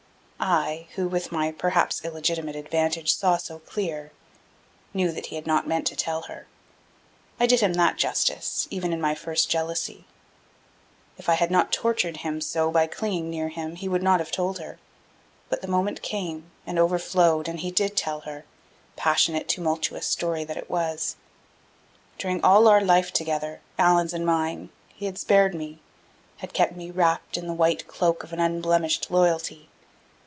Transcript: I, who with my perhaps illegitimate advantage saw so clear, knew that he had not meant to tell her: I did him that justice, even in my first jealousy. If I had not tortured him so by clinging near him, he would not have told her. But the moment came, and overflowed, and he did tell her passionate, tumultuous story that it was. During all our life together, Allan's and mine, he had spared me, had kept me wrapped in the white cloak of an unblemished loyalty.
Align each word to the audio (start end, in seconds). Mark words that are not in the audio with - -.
I, 0.43 0.87
who 0.95 1.07
with 1.07 1.31
my 1.31 1.51
perhaps 1.51 2.03
illegitimate 2.03 2.55
advantage 2.55 3.13
saw 3.15 3.37
so 3.37 3.59
clear, 3.59 4.11
knew 4.91 5.11
that 5.11 5.27
he 5.27 5.35
had 5.35 5.45
not 5.45 5.67
meant 5.67 5.85
to 5.85 5.95
tell 5.95 6.23
her: 6.23 6.47
I 7.39 7.45
did 7.45 7.59
him 7.59 7.73
that 7.73 7.97
justice, 7.99 8.67
even 8.71 8.91
in 8.91 8.99
my 8.99 9.13
first 9.13 9.51
jealousy. 9.51 10.05
If 11.19 11.29
I 11.29 11.35
had 11.35 11.51
not 11.51 11.71
tortured 11.71 12.17
him 12.17 12.41
so 12.41 12.71
by 12.71 12.87
clinging 12.87 13.29
near 13.29 13.49
him, 13.49 13.75
he 13.75 13.87
would 13.87 14.01
not 14.01 14.19
have 14.19 14.31
told 14.31 14.57
her. 14.57 14.79
But 15.47 15.61
the 15.61 15.67
moment 15.67 16.01
came, 16.01 16.49
and 16.65 16.79
overflowed, 16.79 17.47
and 17.47 17.59
he 17.59 17.69
did 17.69 17.95
tell 17.95 18.21
her 18.21 18.43
passionate, 18.95 19.47
tumultuous 19.47 20.07
story 20.07 20.43
that 20.45 20.57
it 20.57 20.71
was. 20.71 21.17
During 22.17 22.43
all 22.43 22.67
our 22.67 22.81
life 22.81 23.13
together, 23.13 23.61
Allan's 23.77 24.11
and 24.11 24.25
mine, 24.25 24.71
he 24.87 25.05
had 25.05 25.19
spared 25.19 25.53
me, 25.53 25.81
had 26.37 26.51
kept 26.51 26.75
me 26.75 26.89
wrapped 26.89 27.37
in 27.37 27.45
the 27.45 27.53
white 27.53 27.87
cloak 27.87 28.23
of 28.23 28.33
an 28.33 28.39
unblemished 28.39 29.11
loyalty. 29.11 29.67